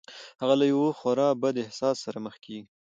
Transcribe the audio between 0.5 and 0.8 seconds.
له